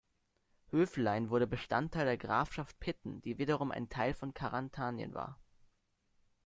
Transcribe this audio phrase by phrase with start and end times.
[0.71, 5.37] Höflein wurde Bestandteil der Grafschaft Pitten, die wiederum ein Teil von Karantanien war.